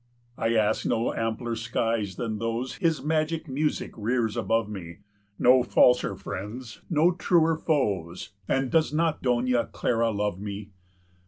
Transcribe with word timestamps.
"I 0.35 0.55
ask 0.55 0.83
no 0.83 1.13
ampler 1.13 1.55
skies 1.55 2.15
than 2.15 2.39
those 2.39 2.71
45 2.73 2.81
His 2.87 3.03
magic 3.03 3.47
music 3.47 3.91
rears 3.95 4.35
above 4.35 4.67
me, 4.67 4.97
No 5.37 5.61
falser 5.61 6.15
friends, 6.15 6.81
no 6.89 7.11
truer 7.11 7.55
foes, 7.55 8.31
And 8.47 8.71
does 8.71 8.91
not 8.91 9.21
Doña 9.21 9.71
Clara 9.71 10.09
love 10.09 10.39
me? 10.41 10.71